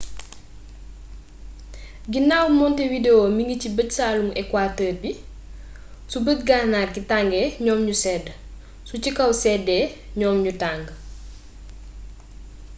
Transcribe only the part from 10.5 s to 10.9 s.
tàng